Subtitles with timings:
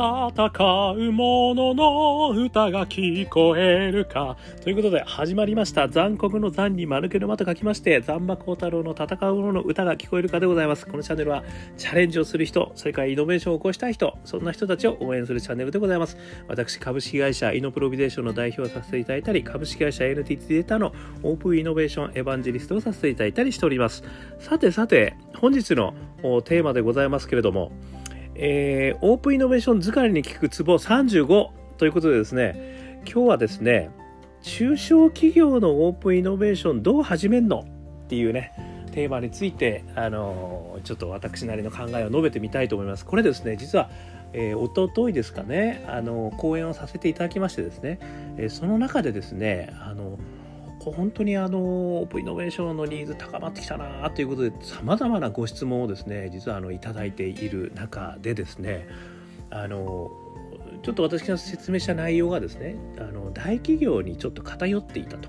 [0.00, 4.38] 戦う者の歌が聞こえるか。
[4.62, 5.88] ということで、始まりました。
[5.90, 10.86] 残酷の残に丸けの間と書きまして、残馬光太郎の戦う者の歌が聞こえるかでございます。
[10.86, 11.44] このチャンネルは、
[11.76, 16.16] チャレンジをする人、それからイノベーションを起こしたい人、そんな人たちを応援するチャンネルでございます。
[16.48, 24.02] 私、株式会社イノプロビゼーションの代表をさせていただいたり、株式会社 NTT データのオープンイノベーションエヴァンジェリストをさせていただいたりしております。
[24.38, 25.92] さてさて、本日の
[26.46, 27.70] テーマでございますけれども、
[28.42, 33.90] えー、オープンイノベーション疲れに効くツボ35ということでですね、今日はですね、
[34.40, 37.66] 中小企業のオープンイノベーションどう始めんの
[38.04, 38.54] っていうね、
[38.92, 43.04] テーマについて、あのちょっと私なりの考えを述べてみたいと思います。
[43.04, 43.90] これですね、実は、
[44.32, 47.98] えー、おとといですかね、あの講演をさせていただきましてですね、
[48.38, 50.18] えー、その中でですね、あの
[50.80, 58.88] 本当にあのオープンイノベーションのニーズ高まってきたなということでさまざまなご質問をですね実はあのいただいている中でですね
[59.50, 60.10] あの
[60.82, 65.28] ちょっと私が説明した内容がですねあの大企業にちょっと偏っていたと。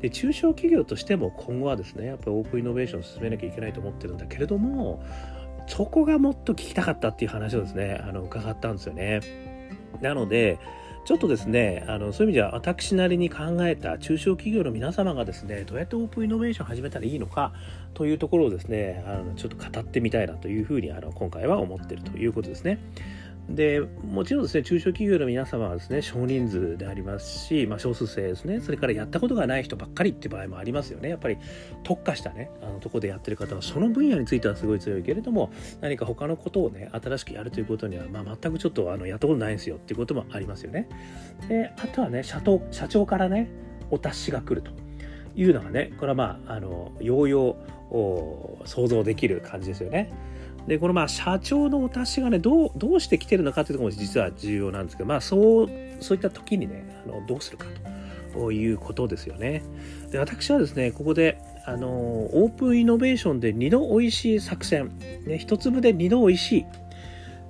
[0.00, 5.04] で中小企業としても今後はですねやっぱりオープンイノベーションを進めなきゃいけないと思ってるんだけれども
[5.66, 9.20] そこがもっと聞きたかったっていう話をですねあの伺ったんですよね。
[10.00, 10.58] なので
[11.04, 17.52] ちょっとですね、あのそういう意味では私なりに考えた中小企業の皆様がですね、どうやってオープンイノベーション始めたらいいのか
[17.94, 22.78] というところをですね、あのちょっと語ってみたいなというふうにあの今回は思っているということですね。
[23.48, 31.08] でもちろんですね中小企業の皆様はですね少人数でありますし、まあ、少数生ですねそれからやったことがない人ばっかりっていう場合もありますよね。
[31.08, 31.38] やっぱり
[31.82, 40.88] 特化したねあのとこでやってる方はその分野についてはすごい強いけれども何か他のことをね新しくやるということには、まあ、全くちょっとあのやったことないんですよっていうこともありますよね。
[41.48, 43.48] であとはね社長社長からね
[43.90, 44.70] お達しが来ると
[45.34, 47.56] いうのがねこれはまああのようよ
[47.90, 50.12] う想像できる感じですよね。
[50.66, 57.66] でこのまあ社長のお達しがねどうどうして来てるのかというところも実は重要なんですけどまあそうそういった時にねあのどうするか
[58.32, 59.62] ということですよね。
[60.10, 66.66] で私はですねここであのオープンイノベーションで2度おいしい作戦、ね、1粒で2度おいしい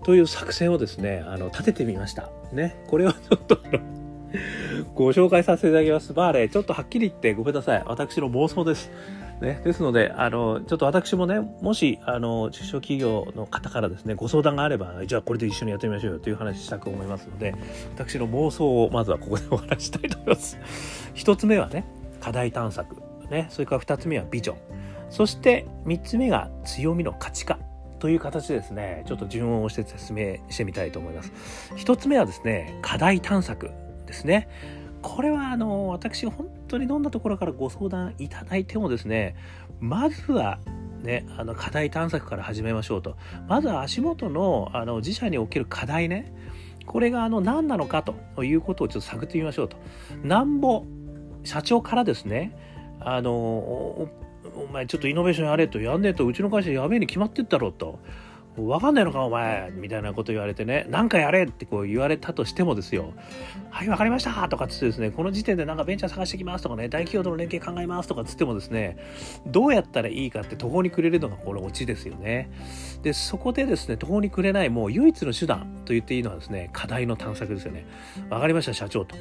[0.05, 2.31] という作戦をですねあの立ててみました。
[2.53, 3.59] ね、これを ちょっと
[4.95, 6.13] ご紹介させていただきます。
[6.13, 7.83] バーレちょっとはっきり言ってごめんなさい。
[7.87, 8.91] 私の妄想です。
[9.41, 17.55] ね、ですので、あの、ちょっと私もね、もし、あの、中小企業の方からですね、ご相談があれば、じゃあこれで一緒にやってみましょうよという話したく思いますので、
[17.95, 20.59] 私の妄想をまずはここでお話したいと思います。
[21.15, 21.87] 一つ目はね、
[22.21, 22.97] 課題探索。
[23.31, 24.57] ね、それから二つ目はビジョン。
[25.09, 27.59] そして三つ目が強みの価値化。
[28.01, 31.33] という形でですね、ちょっと順をして説明してみたいと思います。
[31.77, 33.71] 一つ目はですね、課題探索
[34.07, 34.49] ですね。
[35.03, 39.37] これはあの私本当にどんなところからご相談いただいてもですね
[39.81, 40.59] まずは
[41.03, 43.17] ね、あの課題探索から始めましょうと。
[43.49, 46.33] まずは足元のあの自社における課題ね
[46.87, 49.77] これがあの何なのかということをちょっと探ってみましょうと。
[50.23, 50.85] なんぼ
[51.45, 52.55] 社長からですね
[53.01, 54.11] あのお
[54.73, 57.99] 前ちょっとイノベーションやれとやんねえとうちの会社やべえに決まってったろうと。
[58.57, 63.13] わかんないのかお前みたいなこと言われてね、なんかやれってこう言われたとしてもですよ、
[63.71, 68.99] はい、わかりましたとかつってですね、この時点でなんかベンチャー探してきますとかね、大企業との連携考えますとかつってもですね、
[69.47, 72.51] どうやったらいいかって途方に暮れるのがこれオチですよね。
[73.03, 77.87] で、そこでですね、途方に暮れないもう唯一の手段と言っていいのはですね、課題の探索ですよね。
[78.29, 79.17] わかりました、社長と。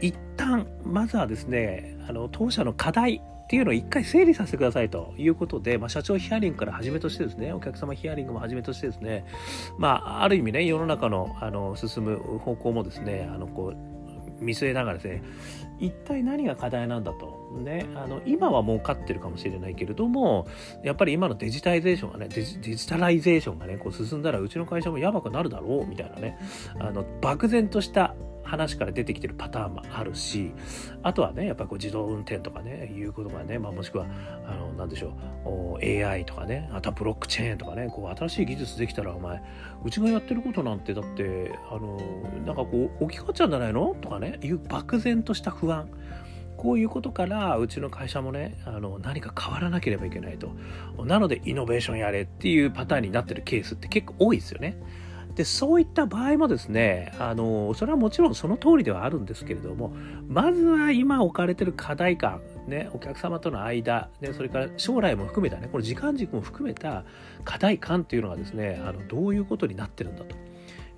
[0.00, 9.24] 一旦、まずはですね、あの、当社の課題っていうのを一回整理させてくださいということで、まあ、社長ヒアリングからはじめとしてですね、お客様ヒアリングもはじめとしてですね、
[9.78, 15.22] まあ、ある意味ね、世の中のあの進む方向もですね、あのこう見据えながらですね、
[15.80, 17.38] 一体何が課題なんだと。
[17.58, 20.46] ね、あの今は儲かってるかもしれないけれども
[20.84, 26.38] やっぱり今の digitization がねデジ digitalization がねこう進んだらうちの会社もやばくなるだろうみたいなね
[26.78, 28.14] あの漠然とした
[28.48, 30.52] 話から出てきてるパターンもあるし
[31.02, 34.06] あとはねやっぱり自動運転とかねいうことがね、まあ、もしくは
[34.46, 35.12] あのなんでしょ
[35.44, 39.42] う AI とかねあとはブロックチェーンとかねこう新しい技術できたらお前
[39.84, 42.00] うちがやってることなんてだってあの
[42.46, 43.94] なんかこう置き換わっちゃうんじゃないの？
[44.00, 45.88] とかねいう漠然とした不安。
[46.56, 50.50] こういうことからうちの会社もねあの何か変わらなければいけないと。
[51.04, 54.76] なのでイノベーションやれっていうパターンになってるケースって結構多いですよね。
[55.38, 59.92] でそういった場合もですねあのそれはもちろんその通りではあるんですけれども
[60.26, 67.04] まずは今置かれてる課題感ね、お客様との間、ね、それから将来も含めたね、この時間軸も含めた
[67.42, 70.36] 課題感というのがですね、あのどういうことになってるんだと。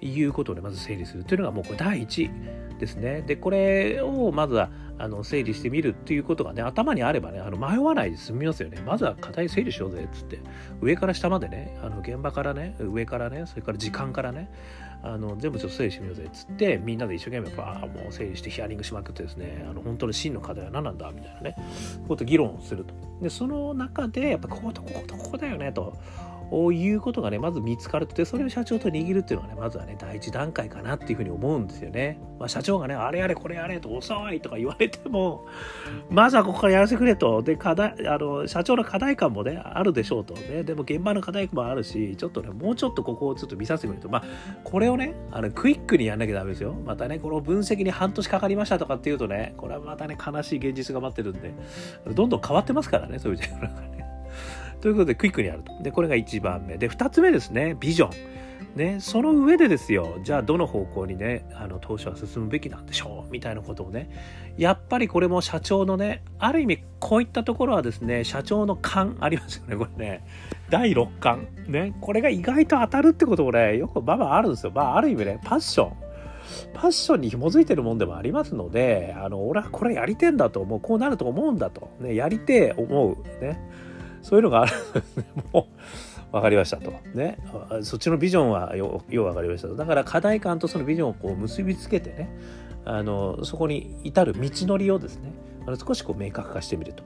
[0.00, 2.30] いうことをねまず整理するというのがもうこれ第一
[2.78, 3.22] ですね。
[3.22, 8.80] でこれをまずはあの整理してみるっていうことがね頭にあればねあの迷わないで済みますよね。
[8.84, 10.40] まずは課題整理しようぜっつって
[10.80, 14.50] 上から下までねあの現場からね上からねそれから時間からね
[15.02, 21.56] あの全部ちょっと整理してみようぜっつってみんなで一生懸命バーもう整理してヒアリングしまくってですねあの本当の真の課題は何なんだみたいなね
[22.06, 25.96] こと議論をするとでその中でやっぱこことこことここだよねと
[26.72, 28.14] いうことがねまず見つかると。
[28.14, 35.46] でそれを社長と握るっていうのがねまずはね第一段階かなっていうふうに思うんですよね、まあ、社長がねあれやれこれやれと遅いとか言われても
[36.08, 37.42] まずはここからやらせてくれと。
[37.42, 40.34] で課題あの社長の課題感もねあるでしょうと。
[40.34, 44.08] ねでも現場の課題感もあるしちょっとねもうちょっとここをちょっと見させてくれと。
[44.08, 44.24] まあ
[44.64, 46.74] これをねあのクイックにやんなきゃダメですよ。
[46.84, 51.52] またねこの分析に半年かかりましたとかっていうとねこれはまたね悲しい現実が待ってるんで
[52.14, 53.89] どんどん変わってますからねそういう世の中ね
[54.80, 55.82] ということでクイックにやると。
[55.82, 56.76] で、これが1番目。
[56.76, 58.10] で、2つ目ですね、ビジョン。
[58.76, 63.32] ね、その上でですよ、じゃあどの方向にね、あの投資は進むべきなんでしょう？
[63.32, 64.10] みたいなことをね、
[64.56, 70.24] やっぱりこれも社長のね、ある意味こういったところはですね、社長の勘ありますよね、これね。
[70.68, 71.48] 第6巻。
[71.66, 74.72] ね、これが意外と当たるってこともね、よくまあまあるんですよ。
[74.72, 75.92] まあある意味ね、パッション。
[76.72, 83.58] パッションに紐づいてるもんでもありますので、あの、俺はこれやりてんだと思う、こうなると思うんだと、ね、やりて思う、ね。
[84.22, 85.02] そういうのがあるんで。
[85.52, 85.68] も
[86.30, 86.92] う分かりましたと。
[87.14, 87.38] ね。
[87.82, 89.76] そっちのビジョンはよよう分かりましたと。
[89.76, 92.30] だから課題感とそのビジョンをこう結びつけてね、
[92.84, 95.32] あのそこに至る道のりをですね、
[95.66, 97.02] あの少しこう明確化してみると。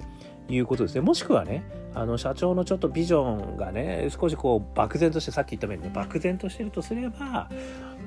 [0.49, 1.01] いうことですね。
[1.01, 1.65] もしくはね、
[1.95, 7.49] あの社長のちょっとビジョンがね、少しこう漠然として、さっき言ったように、ね、漠然としてるとすれば、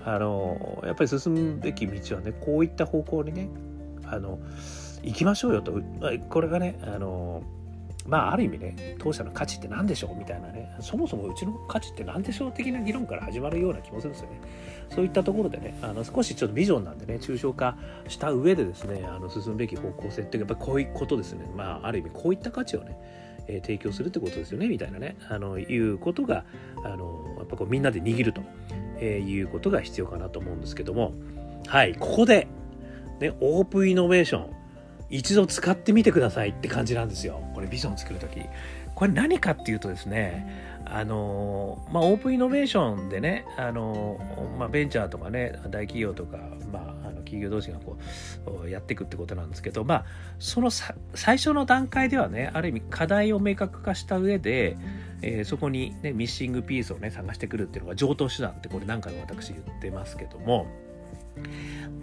[0.05, 3.49] あの、やっぱり進むべき道はね、こういった方向にね、
[4.05, 4.39] あの、
[5.01, 5.81] 行きましょうよと。
[6.29, 7.41] これがね、あの、
[8.07, 14.41] まあある意味ね当社の価値って何でしょうみたいなねそもそもうちの価値って何でしょう的な議論から始まるような気もするんですよね。
[14.89, 17.77] そういったところでねあの少しちょっとビジョンなんでね抽象化
[18.07, 21.49] した上でですねあの進むべき方向性っていうかやっぱこういうことですね。
[21.55, 22.97] まあある意味こういった価値をね
[23.49, 26.43] え、提供するってことですよねみたいなねあのいうことが
[26.83, 28.41] あのやっぱこうみんなで握ると、
[28.99, 31.13] えー、いうことが必要かなと思うんですけども。
[31.67, 32.47] はいここで、
[33.19, 34.56] ね、オープンイノベーション。
[35.09, 37.41] 一度使ってみてくださいって感じなんですよ。
[37.53, 38.41] これビジョン作る時。
[38.97, 44.19] これ何かっていうとですねあのまあオープンイノベーションでねあの、
[44.57, 46.37] まあ、ベンチャーとかね大企業とか、
[46.73, 47.95] まあ、あの企業同士がこ
[48.63, 50.05] うやっていくってことなんですけどまあ
[50.39, 54.77] その最初の段階ではねある意味課題を明確化した上で、
[55.21, 60.65] えー、そこにねミッシングピースをね探してくるっていうのが上等手段ってこれ何回も私言ってますけども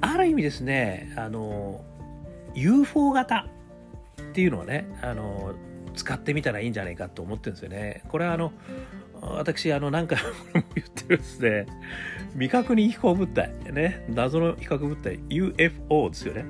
[0.00, 1.84] ある意味ですねあの
[2.54, 3.46] UFO 型
[4.20, 5.54] っていうのをね、あの、
[5.94, 8.02] 使ってみたらいいんじゃないかと思ってるんですよね。
[8.08, 8.52] これはあの、
[9.20, 10.28] 私、あの、何回も
[10.74, 11.66] 言ってるんですね。
[12.32, 16.44] 未確認飛行物体、ね、謎の飛行物体、UFO ですよね。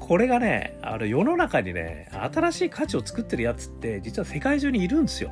[0.00, 5.30] これがね、あの世の中にね、新しい価値を作ってるやつって、実は世界中にいるんですよ。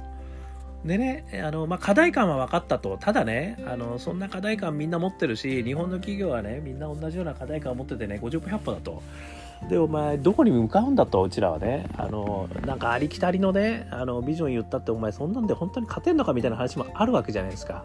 [0.84, 2.96] でね、あの、まあ、課題感は分かったと。
[2.98, 9.02] ただね、あの、そんな課題感みんな持ってるし、日本の企業はね、みんな同じような課題感を持っててね、50歩100歩だと。
[9.68, 17.84] でお前どこに向かうんだとうちらはねあのなんかありきたりのねあのビジョン言ったってお前そんなんで本当に勝てんのかみたいな話もあるわけじゃないですか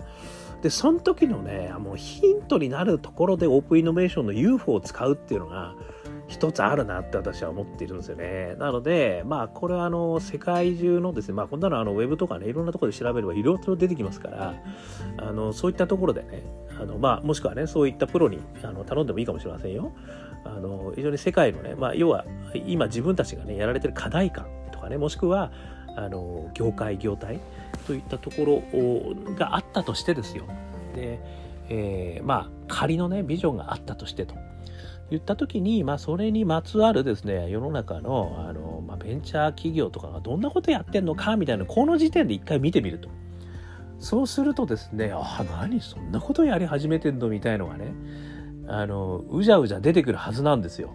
[0.61, 5.75] でその時のねもうヒントになるところでオープンイノベーションの UFO を使うっていうのが
[6.27, 8.55] 一つあるなって私は思っているんですよね。
[8.57, 14.55] なので、まあ、これはあの、世界中のですね、まあ、こんなのあの、ウェブとかね、いろんなところで調べればいろいろ出てきますから、
[15.17, 16.43] あの、そういったところでね、
[16.79, 19.91] あの、まあ、もしくはね、そういったプロにあの頼んでもいいかもしれませんよ。
[20.45, 22.25] あの、非常に世界のね、まあ、要は、
[22.65, 25.51] 今自分たちがね、やられてる課題感とかね、もしくは、
[25.95, 27.39] あの、業界、業態
[27.87, 30.45] といったところがあったとしてですよ。
[30.95, 31.19] で、
[31.69, 34.35] えー、まあ、仮のね、ビジョンがあったとしてと。
[35.09, 43.09] 言った時に、まあ、それにまつわるですね、世の中の、あの、まあ、ベンチャー企業とかがどんなことやってんのか、みたいな、この時点で一回見てみると。
[43.99, 47.29] そうするとですね、あ、何そんなことやり始めてんの？
[47.29, 47.93] みたいのがね、
[48.67, 50.93] あの、うじゃうじゃ出てくるはずなんですよ。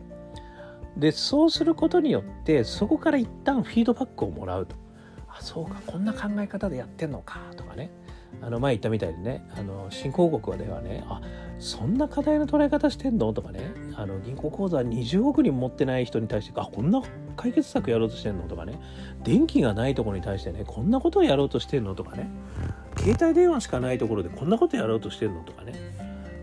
[0.97, 4.77] で、そうすることによって、そこから一旦フィードバックをもらうと。
[5.29, 7.91] あ、そうか、こんな考え方でやってんのか、とかね。
[8.43, 11.21] あの前言ったみたいにねあの新興国ではねあ
[11.59, 13.33] そんな課題の捉え方してんの？
[13.33, 13.73] とかね。
[13.95, 17.03] あの銀行口座20億人持ってない人に対してあこんな
[17.37, 18.45] 解決策やろうとしてんの？
[18.45, 18.79] とかね。
[19.25, 21.97] 電気がないところに対してねこんなことをやろうとしてんの？
[21.97, 22.31] とかね。
[22.99, 25.43] 携帯電話しかないところでこんなことやろうとしてんの？
[25.43, 25.73] とかね。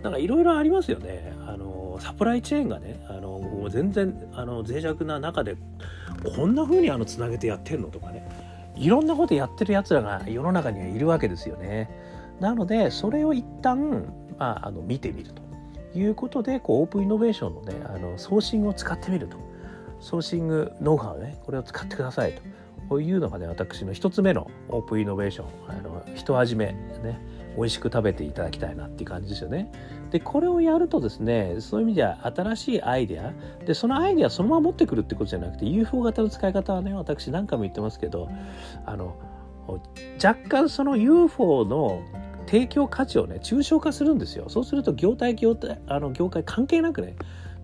[0.05, 1.33] なんかいろいろありますよね。
[1.47, 5.57] あのサプライチェーンがねあの全然あの脆弱な中で
[6.35, 8.27] こんな風にあのつなげてやってんのとかね。
[8.75, 11.89] いろんなことやってるやつらが世の中にはいるわけですよね。
[12.39, 15.43] なのでそれを一旦まあ、あの見てみると。
[15.97, 19.37] いうことでこうオープンイノベーションのねあのソーシングを使ってみると。
[20.01, 22.35] ソーシングノウハウねこれを使ってください
[22.89, 22.99] と。
[22.99, 25.47] いうのがね私の一つ目のオープンイノベーション。
[25.67, 27.19] あの一味目ね。
[27.55, 29.71] 美味しく食べていただきたいなっていう感じですよね。
[30.11, 33.33] でこれをやるとですねそういう意味では新しいアイデア。
[33.65, 38.29] でそのアイデアそのまま持ってくるってことじゃなくて UFO 型の使い方はね私何回も言ってますけど
[38.85, 39.15] あの
[40.23, 42.01] 若干その UFO の
[42.45, 44.49] 提供価値をね抽象化するんですよ。
[44.49, 47.15] そうすると業態業態あの業界関係なくね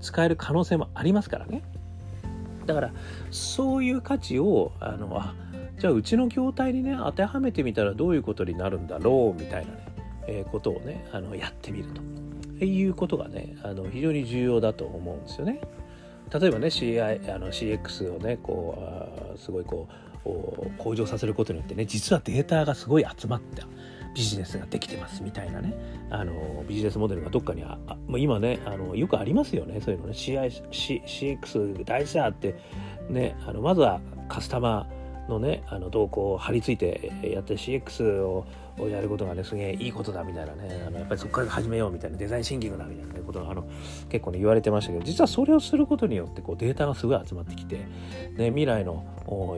[0.01, 1.61] 使える可能性もありますからね。
[2.65, 2.91] だから
[3.31, 5.33] そういう価値をあのあ
[5.81, 9.85] じゃあうちの業態にね当てはめてみたらどういうことになるんだろうみたいなね、
[10.27, 12.01] えー、ことをねあのやってみると。
[12.63, 15.59] いうことがねあの非常に重要だと思うんですよね。
[16.31, 18.77] 例えばね CI あの CX をねこ
[19.35, 19.87] うすごいこ
[20.23, 23.65] う向上させることによってね実はデータがすごい集まった。
[24.13, 25.73] ビジネスができてますみたいなね。
[26.11, 29.81] あのビジネスモデルがどっかにあもう今ねあのよくありますよね。
[29.81, 30.13] そういうのね。
[30.13, 32.53] CI C CX 大事だって
[33.09, 35.00] ねあのまずはカスタマー
[35.31, 38.45] のねあの動向を張り付いてやって CX を
[38.79, 43.65] をやることがねすげえいいことだみたいなねあのやっぱりそこから始めようみたいなデザインシンキングだみたいな、ことがあの
[44.09, 47.77] 結構ね言われてましたけど実はそれをすることによってこうデータがすごい集まってきて、
[48.37, 49.05] ね、未来の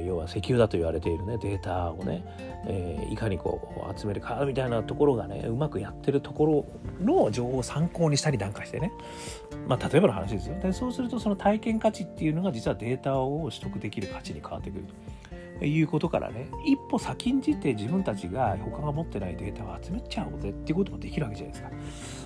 [0.06, 2.24] 要は石油だと言われているねデータをね、
[2.68, 6.66] えー、いかにこう集めるかみたいなところがねうまくやってるところ
[7.02, 8.92] の情報を参考にしたりなんかしてね
[9.68, 14.94] まあ例えばの話ですよでそうするとその体験価値っていうのが実はデータを取得できる価値に変わってくると。
[15.62, 21.72] いうことからね一歩先んじて自分たちが他が持ってないデータを集めちゃおうぜっていうこともできるわけじゃないですか。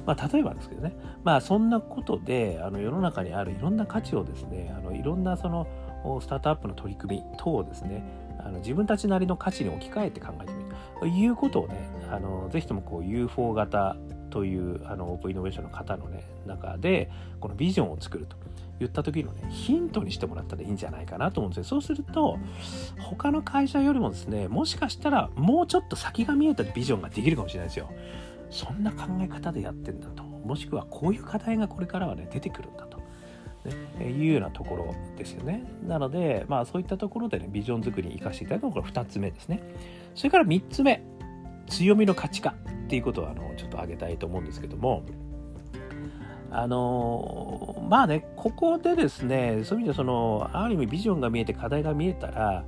[0.06, 0.96] まあ、例えばですけどね。
[1.24, 5.68] まあそんなことであの世の中にあるいろんな価値をですねあのいろんなその
[6.22, 8.04] スタートアップの取り組み等をですね
[8.40, 10.76] あの自分たちなりの価値に置き換えて考えてみる。
[11.00, 13.96] ということをねあのぜひともこう UFO 型
[14.30, 18.36] というあのオープンイノベーションの方のね中でこのビジョンを作ると。
[18.80, 21.64] 言った時のねヒントにしてもらったらいいんじゃないかなと思うんですよ。
[21.64, 22.38] そうすると
[23.00, 27.90] 他の会社よりもですねもしかしたらもうちょっと先が見えたビジョンができるかもしれないですよ。
[28.50, 30.24] そんな考え方でやってんだと。
[30.24, 33.00] もしくはこういう課題がこれからはね出てくるんだと、
[34.00, 35.66] ね、いうようなところですよね。
[35.86, 39.62] なのでまあそういったところでねビジョン作りに生かしていただくのがこれ2つ目ですね。
[40.16, 41.04] それから3つ目
[41.68, 42.54] 強みの価値化っ
[42.88, 45.04] ていうことをあのちょっと挙げたいと思うんですけども
[46.52, 52.64] あのまあねここでですねそういう意味でそのある意味ビジョンが見えて課題が見えたら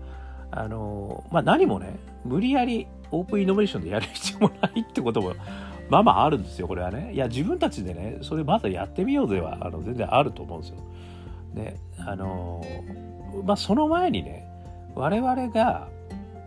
[0.52, 5.34] あのまあ何もね無理やりオープンイノベーションでやる必要もないってことも
[5.90, 10.78] まあまああるんですよこれはねいや自分たちでねそれまずやってみようではあの全然あると思うんですよ。
[11.54, 12.64] ねあの
[13.46, 14.48] まあその前にね
[14.96, 15.88] 我々が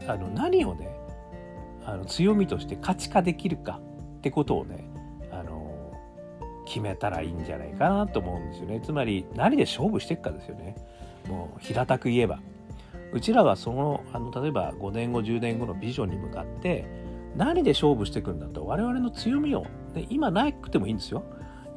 [0.07, 0.89] あの何をね
[1.85, 3.81] あの強みとして価値化できるか
[4.19, 4.85] ってことをね
[6.67, 8.81] 決めたらいいんじゃないかなと思うんですよね。
[8.81, 10.77] つまり何で勝負していくかですよね。
[11.29, 12.41] もう平たく言えば。
[13.13, 16.87] うちらはそのあの例えば5年後10年後のビジョンに向かって
[17.37, 18.65] 何で勝負していくんだと。
[18.67, 19.67] 我々の強みを。
[19.95, 21.23] で今なくてもいいんですよ。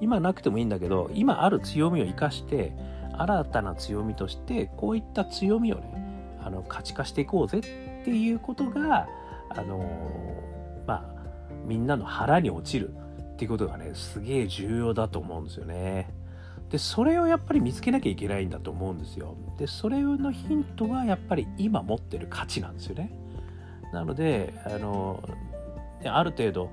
[0.01, 2.73] 今なくてもいいんだけど今ある強みを生かして
[3.17, 9.07] 新たな強みとしてこういった強みをねあの価値化していこうぜっていうことが
[9.49, 9.79] あの
[10.85, 11.05] まあ
[11.65, 12.93] みんなの腹に落ちる
[13.35, 16.09] っていうことがねすげえ重要だと思うんですよね。
[16.69, 19.35] でそれをやっぱり見つけなきゃいけないんだと思うんですよ。
[19.57, 23.11] でそれのヒントがやっぱり今持ってる価値なんですよね。
[23.91, 25.21] なのであの
[26.05, 26.71] ある程度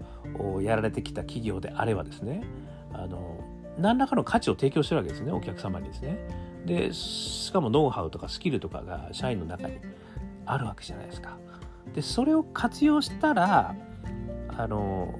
[0.62, 2.42] やられてきた企業であればですね
[2.92, 3.40] あの
[3.76, 6.16] 何らかの価値を提供してるわけですねお客様にですね。
[6.64, 9.78] でしかもノウハウとかスキルとかが社員の中に
[10.47, 11.37] あるわけじゃないですか。
[11.92, 13.75] でそれを活用したら
[14.57, 15.12] あの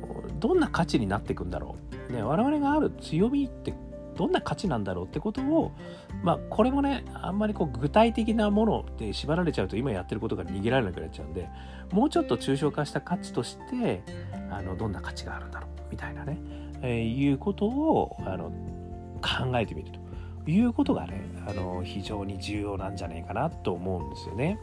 [0.43, 1.77] どんな価値になっていくんだろ
[2.11, 3.73] う、ね、我々がある強みって
[4.17, 5.73] どんな価値なんだろうってことを、
[6.23, 11.49] まあ、これもねあんまりこう具体的なもので縛られちゃうと今やってることが逃げられなくなっちゃうんで
[11.93, 14.03] もうちょっと抽象化した価値として
[14.51, 16.39] あのどんな価値があるんだろうみたいなね、
[16.83, 18.51] えー、いうことをあの
[19.23, 24.59] 考えてみるということがねあの非常に重要なんじゃないかなと思うんですよね。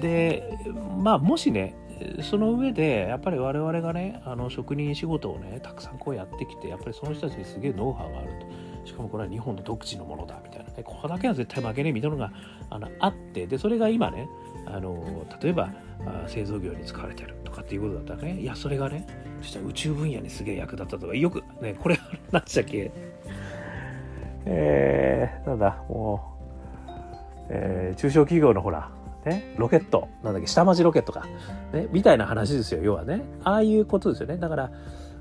[0.00, 0.58] で
[0.98, 1.74] まあもしね
[2.22, 8.70] その上でやっぱり我々がねあの職人仕事をねたくさんこうやってきてやっぱりその人たちにすげえノウハウがあると。
[8.82, 10.82] しかもこれは日本の独自のものだみたいなね。
[10.82, 12.32] ここだけは絶対負けねえみたいなのが
[12.70, 14.28] あのあってでそれが今ね
[14.66, 15.72] あの例えば
[16.26, 19.06] 製造業に使われてるとかっていうことだったらねいやそれがね
[19.42, 21.98] そしたら宇宙分野にすげえ役立ったとかよくねこれ
[22.32, 22.90] 何でしたっけ。
[24.46, 26.38] えー、なんだも
[26.86, 26.90] う、
[27.50, 28.90] えー、中小企業のほら
[29.24, 31.26] ね、ロケット、なんだっけ、下町ロケットか、
[31.72, 33.22] ね、みたいな話ですよ、要はね。
[33.44, 34.38] ああいうことですよね。
[34.38, 34.70] だから、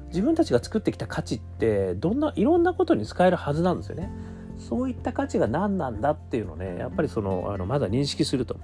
[0.09, 4.11] 自分たちが作ってきた価値ってどんないろんなことに使えるはずなんですよね。
[4.57, 8.57] そういった価値が何なんだっていうのをねやっぱりそのあのまだ認識すると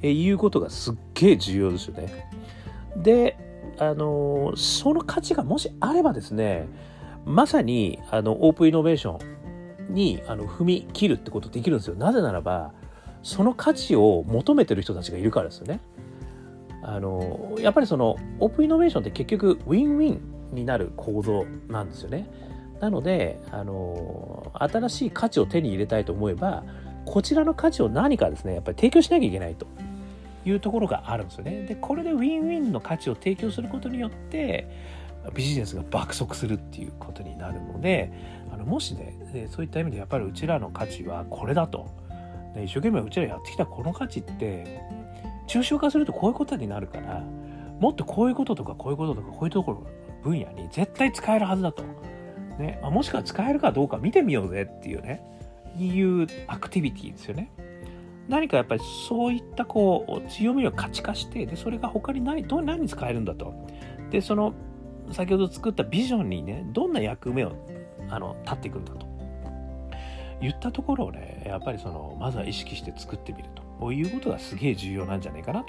[0.00, 2.30] えいうことがすっげえ重要ですよね。
[2.96, 3.36] で
[3.78, 6.68] あのその価値がもしあればですね
[7.24, 9.18] まさにあのオープンイノベーショ
[9.90, 11.96] ンにあの踏み切るってことできるんですよ。
[11.96, 12.72] なぜならば
[13.22, 15.80] その価値を求めてる人たちがいるからですよね。
[16.82, 22.26] あのやっぱりそのオープンイノベーションって結局ウィンウィンになる構造なんですよね。
[22.80, 26.64] なのであの新しい価値を手に入れたいと思えば
[27.04, 29.66] こちらの価値を何かですねやっぱり提供しなきゃいけないと
[30.46, 31.66] いうところがあるんですよね。
[31.66, 34.66] でこれでウィンウィンの価値を提供することによって
[35.34, 38.10] ビジネスが爆速するっていうことになるので
[38.50, 41.90] あのもしねそういった意味でやっぱりうちらの価値はこれだと、
[42.56, 44.82] 一生懸命うちらやってきたこの価値って
[45.46, 47.24] 抽象化するとこういうことになるから
[47.80, 49.86] もっとこういうこととかこういうこととかこういうところ
[50.22, 51.82] 分野に絶対使えるはずだと。
[52.58, 55.22] ねあ、もしくは使えるかどうか見てみようぜっていうね
[55.78, 57.50] いうアクティビティですよね。
[58.28, 63.54] 何かやっぱりそういったこう強みを価値化してでそれが他に何どう何に使えるんだと。
[64.10, 64.52] でその
[65.10, 67.52] 先ほど作ったビジョンにねどんな役目を
[68.08, 69.09] あの立っていくんだと
[70.40, 73.48] 言ったところをねやっぱりそのまずは意識して作ってみる
[73.80, 75.64] ということがすげえ重要なんじゃないかな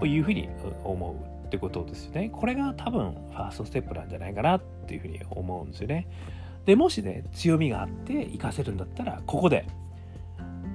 [0.00, 0.48] というふうに
[0.84, 2.30] 思うってことですよね。
[2.30, 6.06] これが多分ファーストステップなんじゃないかなっていうふうに思うんですよね。
[6.66, 9.66] で、もしね、強みがあって活かせるんだったら、ここで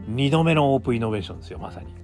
[0.10, 2.03] 2度目のオープンイノベーションですよ、まさに。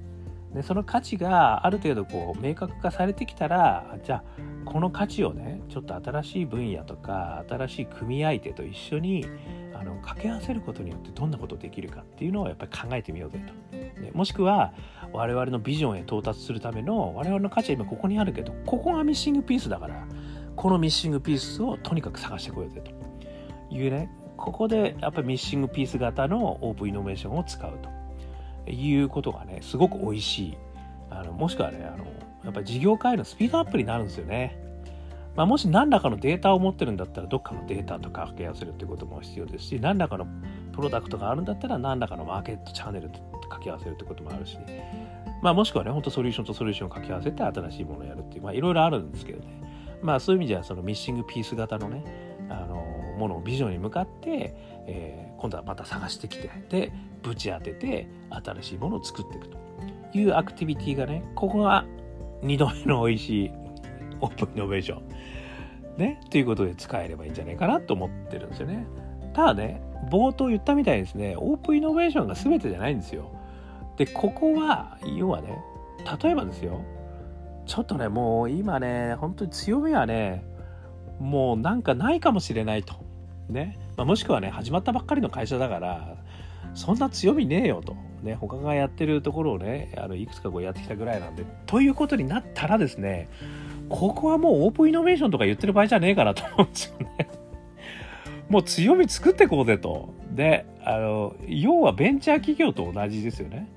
[0.53, 4.24] で、その価値がある程度こう明確化されてきたら、じゃあ、
[4.65, 9.25] この価値をね、ちょっと新しい分野とか、新しい組合手と一緒に
[9.79, 13.39] あの掛け合わせることによってどんなことできるかっていうのをやっぱり考えてみようぜ
[13.72, 13.77] と。
[14.01, 14.74] ね、もしくは
[15.13, 20.06] 我々のビジョンへ到達するための我々の価値は今ここにあるけどここがミッシングピースだから
[20.56, 27.89] このミッシングピースをとにかく探してこようぜというねここでやっぱりミッシングピース型のオープンイノベーションを使うと
[28.74, 30.58] いうことがねすごく美味しい
[31.10, 32.06] あのもしくはねあの
[32.44, 34.58] やっぱり事業化へのスピードアップになるんですよね。
[35.36, 40.28] まあ、もし何らかのデータを持ってるんだったらどっかのデータとか掛け合わせるってことも必要ですし何らかの
[40.74, 44.58] プロダクトがあるんだったら何らかのマーケットチャンネルと掛け合わせるってこともあるし、
[45.41, 49.62] まあ、もしくはね、ほんとソリューションとソリューションを掛け合わせて新しいものをやるっていう、いろいろあるんですけどね。
[50.02, 52.04] まあ、そういう意味では、そのミッシングピース型のね、
[52.50, 52.86] あの、
[53.17, 54.56] ものをビジョンに向かって、
[54.88, 59.58] えー、今度はまた探してきて、で、ぶち当てて、新しいものを作っていくと
[60.13, 61.86] いうアクティビティがね、ここが
[62.43, 63.51] 2度目の美味しい
[64.21, 65.01] オープンイノベーション。
[65.97, 68.86] ね、ということで使えればいいんじゃないかなと思ってるんですよね。
[69.34, 73.32] ただね、冒頭言ったみたいにですね、オープンイノベーションが全てじゃないんですよ。
[73.99, 75.62] でここは要はね
[76.23, 76.82] 例えばですよ
[77.65, 80.45] ちょっとねもう今ね本当に強みはね
[81.19, 82.95] もうなんかないかもしれないと
[83.49, 86.15] ね、まあ、もしくはね始まったばっかりの会社だから
[86.73, 87.95] そんな強みねえよと。
[88.23, 91.45] ね他がやってるところをねあのいくつかこうやってきたぐらいなんで。
[91.65, 93.29] ということになったらですね
[93.89, 97.29] ここはもうオープンイノベーションとか言ってる場合じゃねえかなと思うんですよね。
[98.49, 100.13] もう強み作ってこうぜと。
[100.32, 103.67] であの要はベンチャー企業と同じですよね。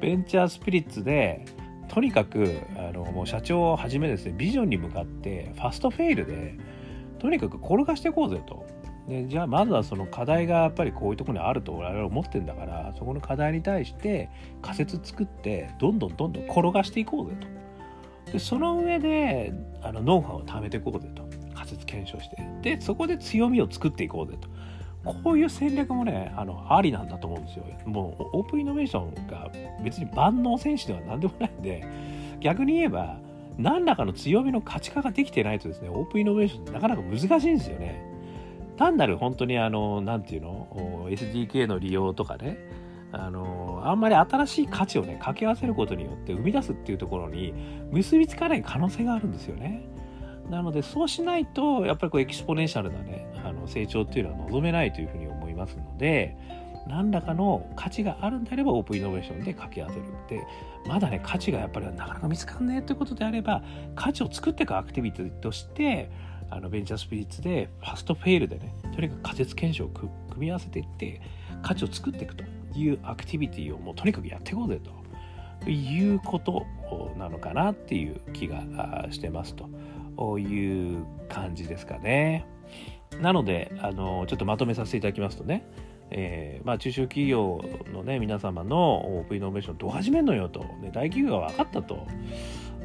[0.00, 1.44] ベンチャースピリッツで
[1.88, 6.54] とにかくあのもう社長をはじめですねビジョンに向かってファストフェイルで
[7.18, 8.66] とにかく転がしていこうぜと。
[9.08, 17.36] でじゃあまずはその課題がやっぱりこういうところにあると我々は思ってんだからそこの課題に対して仮説作ってどんどんどんどん転がしていこうぜ
[18.26, 18.32] と。
[18.32, 24.48] でその上であのノウハウを貯めていこうぜと仮説検証してでそこで強みを作っていこうぜと
[25.04, 27.64] こういう戦略もね、あの、ありなんだと思うんですよ。
[27.86, 29.50] もう、オープンイノベーションが
[29.82, 31.84] 別に万能選手では何でもないんで、
[32.40, 33.18] 逆に言えば、
[33.58, 38.11] 何らかの強みの価値化ができてないとですね、オープンイノベーションってなかなか難しいんですよね。
[38.82, 42.58] 単なる本当にあの、なんていうの、SDK の利用とかね、
[43.12, 47.54] あの、あんまり新しい価値をね、掛け合わせることによって生み出すっていうところに
[47.92, 49.86] 結びつかない可能性があるんですよね。
[50.50, 56.36] なのでそうしないとやっぱりこう exponential なねあの成長っていうのは望めないというふうに思いますので
[56.88, 60.44] 何らかの価値があるんであればオープンイノベーションで掛け合わせるで
[60.86, 63.62] まだね価値がやっぱりなかなか見つかんねえということであれば
[63.94, 66.10] 価値を作っていくアクティビティとして
[66.52, 71.20] あのベンチャースピリッツで fast fail でねとにかく仮説検証を組み合わせていって
[71.62, 74.80] 価値を作っていくというアクティビティをもうとにかくやっていこうぜ
[75.64, 76.66] ということ
[77.16, 79.68] なのかなっていう気がしてますと。
[80.38, 82.46] いう感じですかね。
[83.20, 85.66] なので、あの、ちょっとまとめさせていただきますとね、
[86.10, 87.62] えー、まあ、中小企業
[87.92, 92.06] のね、皆様のオープンイノベーションどう始めんのよと、ね、大企業が分かったと。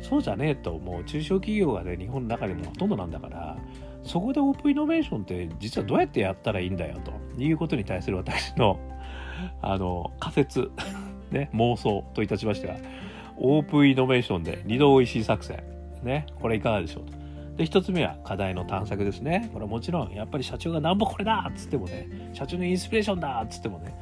[0.02, 1.04] そうじゃねえともう。
[1.04, 3.58] 中小企業がね日本の中でもほとんどなんだから
[4.04, 8.80] そこでオープンイノベーションって実はどうやってやったらいいんだよということに対する私の
[9.62, 10.72] あの仮説
[11.32, 12.76] ね妄想といたしましては
[13.38, 15.62] オープンイノベーションで二度おいしい作戦
[16.04, 17.18] ねこれいかがでしょうと。
[17.58, 19.50] で一つ目は課題の探索ですね。
[19.52, 23.96] これはもちろんやっぱり社長がなんぼこれだっつってもね社長のインスピレーションだっつってもね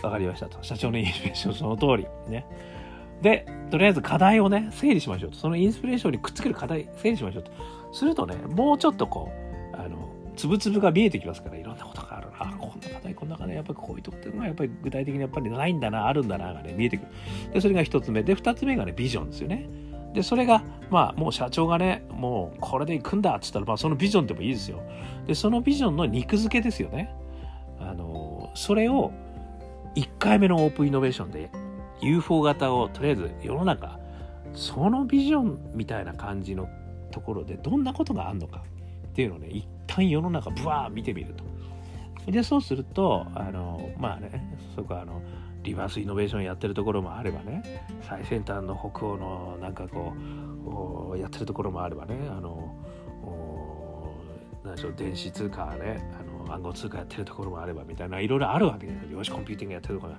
[0.00, 0.58] 分かりましたと。
[0.62, 2.46] 社長のインスピレーションその通りね。
[3.24, 5.38] でとりあえず課題をね整理しましょうと。
[5.38, 7.50] そのインスピレーションにくっつける課題整理しましょうと。
[7.92, 9.32] するとねもうちょっとこ
[9.72, 12.56] うあのつぶつぶが見えてきますからいろんなことがあるな。
[12.58, 17.08] こんな課題こんな課題やっぱりこういうとこっていうのはやっぱり具体的にやっぱりないんだなあるんだながね見えてくる。
[17.54, 18.22] でそれが一つ目。
[18.22, 19.68] で二つ目がねビジョンですよね。
[20.12, 24.82] でそれがまあもう社長がねもうこれで行くんだっつったらまあそのビジョンでもいいですよ。
[25.26, 27.14] でそのビジョンの肉付けですよね。
[27.80, 29.12] あのそれを
[29.96, 31.50] 1回目のオープンイノベーションで
[32.04, 33.98] UFO 型をとりあえず世の中
[34.54, 36.68] そのビジョンみたいな感じの
[37.10, 38.62] ところでどんなことがあるのか
[39.08, 41.44] っていうのをね一旦世の中ブワー見てみると。
[42.30, 45.20] でそうするとあのまあねそこはあの
[45.62, 50.14] リバースイノベーションやってるところもあればね最先端の北欧のなんかこ
[51.14, 52.74] うやってるところもあればねあの
[54.64, 59.24] 何でしょう電子通貨ねあ暗号通貨やってるところもあればみたいないろいろあるわけですよ。
[59.24, 60.14] しコンピューティングやってるところ。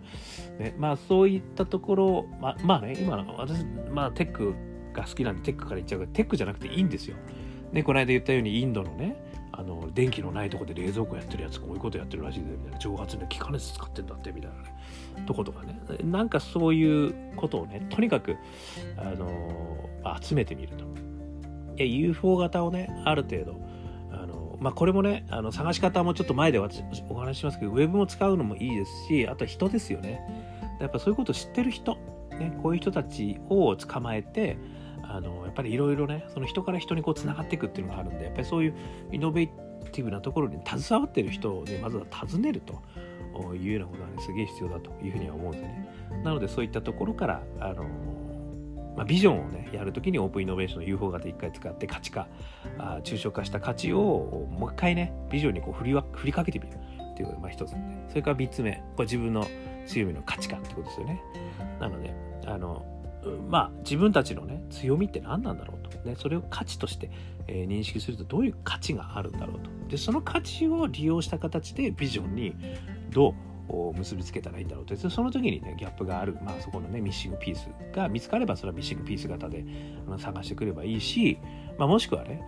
[0.57, 4.53] ね、まあそういったところままあね今の私まあテック
[4.93, 7.17] が好きなんでテックから言っちゃうけどテックじゃなくていいんですよ。
[7.73, 9.15] でこの間言ったようにインドのね
[9.51, 14.75] あの電気のないとこで冷蔵庫やってるやつこういうことやってるらしいでみたいな蒸発で気化熱使ってんだってみたいなね
[15.25, 18.35] とことかねなんかそういうことをねとにかく
[18.97, 19.89] あの
[20.21, 20.83] 集めてみると
[21.77, 23.53] いや UFO 型をねある程度
[24.65, 30.19] まあこれもねあの探し方もちょっと前で私お話ししますけどウェブも使うのもいいですしあとは人ですよね。
[30.81, 31.97] やっぱそういうことを知ってる人、
[32.31, 34.57] ね、こういう人たちを捕まえて
[35.03, 38.75] あのやっぱりいろいろねその人から人にこうつながっていくっていうのがあるんでやっぱりそういう
[39.11, 39.49] イノベー
[39.91, 42.81] ティブなところに携わってる人をねまずは尋ねると
[43.53, 45.89] いうようなことはねすげえ必要だというふうには思うんですね。
[46.23, 47.85] なのでそういったところからあの
[48.95, 52.27] まあ、ビジョンをねやるときにオープンイノベーションの UFO 型一回使って価値化
[52.77, 56.77] あ抽象化した価値をもう一回ねビジョンにこう振りわ振りかけてみる
[57.13, 57.75] っていうのがまあ一つ
[58.09, 59.47] それから三つ目これ自分の
[59.85, 61.21] 強みの価値観ってことですよね。
[61.79, 62.13] なので
[62.47, 62.85] あの
[63.49, 67.09] まあ自分たちのね強みって何なんだろうと、ね、それを価値として、
[67.47, 69.69] えー、認識するとどういう価値があるんだろうと。
[69.89, 72.55] でその価値を利用した形でビジョンに
[73.11, 73.33] どう
[73.67, 74.95] 結びつけたらいいんだろうと。
[74.95, 79.65] その時にねギャップがある、まあ、そこのねミッシングピースが見つかればそれはミッシングピース型で
[80.17, 81.39] 探してくればいいし、
[81.77, 82.41] まあ、もしくはね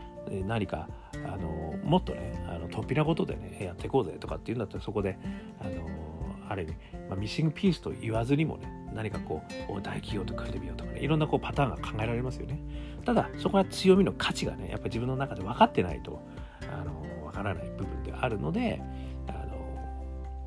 [0.46, 0.88] 何か
[1.26, 5.18] あのもっとねあの突飛なことでねやっていこうぜとかっていうんだったらそこで
[5.60, 5.72] あの
[6.50, 6.74] ある意味、
[7.10, 12.60] まあ、ミッシングピースと言わずにもね何かこう大企業と組んでみようとかねいろんなこうパターンが考えられますよね。
[13.06, 16.22] ただそこは強みの価値がねやっぱ自分の中で分かってないと
[16.72, 16.92] あの
[17.26, 18.82] 分からない部分であるので
[19.28, 19.38] あの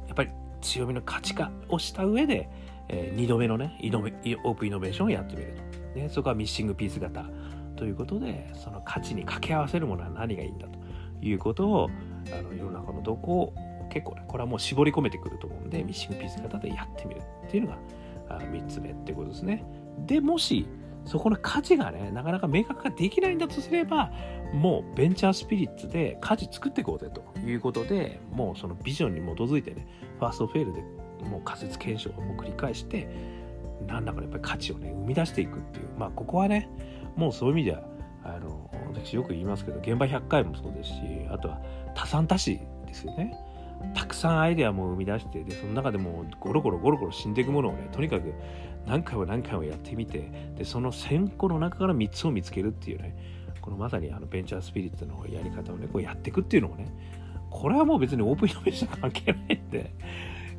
[0.06, 0.30] やっぱり
[0.60, 2.48] 強みの価値化をした上で、
[2.88, 4.12] えー、2度目のねイノベ
[4.44, 5.56] オープンイノベーションをやってみる
[5.94, 7.24] と、ね、そこはミッシングピース型
[7.76, 10.78] ということでその価値に掛け合わせるものは何がいいんだと
[11.22, 11.90] いうことを
[12.32, 13.54] あの世の中のどこを
[13.90, 17.78] 結構ねこれはもう絞り込めてくると思うんでミッシングピース型でやってみるっていうのが
[18.38, 19.64] 3つ目ってことですね。
[20.06, 20.68] でもし
[21.04, 24.12] そこの価値がねなかなか明確化できないんだとすれば
[24.52, 29.86] もうベンチャースピリッツで価値作っていこうぜということでもうそのビジョンに基づいてね
[30.18, 30.82] ファーストフェールで
[31.24, 33.08] もう仮説検証を繰り返して
[33.86, 36.68] 何らかやっぱり価値をね生み出していくっていうまあここはね
[37.16, 37.82] もうそういう意味では
[38.24, 40.96] あの私よく言いますけど現場100回もそうですし
[41.30, 41.60] あとは
[41.94, 43.34] 多産多死ですよね。
[43.94, 48.34] たくさんアイデアも生み出してでその中でもゴロゴロゴロゴロ死んでいくものをねとにかく
[48.86, 53.16] 何回も何回もやってみてでその1000個の中から3つを見つけるっていうね
[53.60, 56.92] このまさにあのベンチャースピリッツのやり方をねこうやっていくっていうのもね
[57.50, 59.92] これはもう別にオープンイノベーション関係ないんで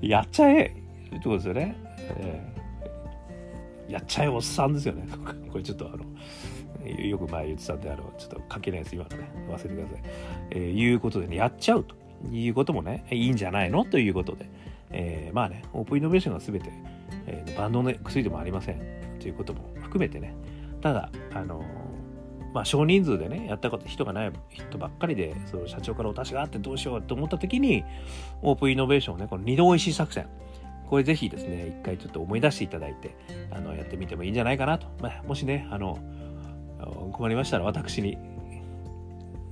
[0.02, 1.76] やっちゃえってことですよね、
[2.18, 5.08] えー、やっちゃえおっさんですよね。
[5.52, 6.06] これちょっとあの
[6.88, 10.02] よく前言ってたんであのちょっと関係ないです今のね忘れてください、
[10.52, 11.96] えー、いうことでねやっちゃうと
[12.30, 13.86] いうこともね、いいんじゃないの？
[13.86, 14.50] ということで、
[14.92, 16.72] えー、まあね、オープンイノベーションが全て、
[17.28, 18.82] えー、バンドの薬でもありません。
[19.20, 20.36] ということも含めてね、
[20.82, 21.64] ただ、あの
[22.54, 27.84] まあ、少人数でね、やったこと、人がない人ばっかりで、その社長からお達しがあってどうしようと思った時に、
[28.42, 30.28] オープンイノベーションをね、この二度おいしい作戦、
[30.90, 33.16] これぜひですね、一回ちょっと思い出していただいて、
[33.52, 34.88] あの、やってみてもいいんじゃないかなと。
[35.02, 35.98] まあ、もしね、あの、
[37.14, 38.18] 困りましたら私に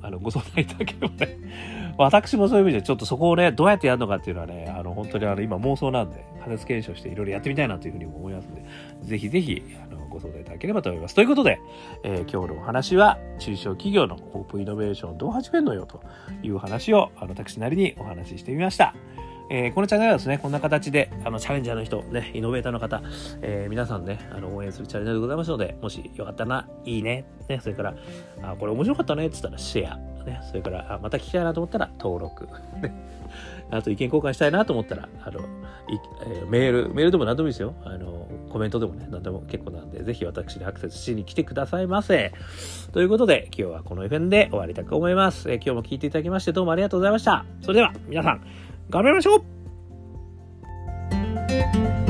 [0.02, 1.38] あの、ご相談いただければね、
[1.98, 8.64] 私もそういう意味でちょっとそこをね、どうやってやるのかっていうのはね、あの、本当にあの、今妄想なんで、加熱検証していろいろやってみたいなというふうにも思いますんで、
[9.02, 11.16] ぜひぜひ、あの、ご相談いただければと思います。
[11.16, 11.60] ということで、
[12.04, 16.02] えー、今日のお話は、中小企業のオープンイノベーションどう始めるのよと
[16.44, 18.94] いう話を、あの、私なりにお話ししてみました。
[19.50, 23.02] えー、このチャンネルはですね、こんな形で、あの、チャレンジャーの人、ね、イノベーターの方、
[23.42, 27.96] えー、皆さんね、あの、応援するチャレンネルでございますので、もしよかったら、いいね、ね、それから、
[28.44, 32.48] あ、これ面白かったね、って言ったらシェア、ね、それから、あまた聞きたいなと思ったら登録、
[32.80, 32.94] ね、
[33.72, 35.40] あと意見交換したいなと思ったら、あの、
[36.28, 37.74] えー、メール、メールでも何でもいいですよ。
[37.84, 42.34] あの、コメントでもね、何でも結構なんで、ぜひ私にアクセスしに来てくださいませ。
[42.92, 45.50] ということで、今日はこの FM で終わりたく思います。
[45.50, 47.46] えー、今日も聞いていただきましてどうもありがとうございました。
[47.62, 48.42] それでは、皆さん、
[48.90, 52.09] 頑張りましょう。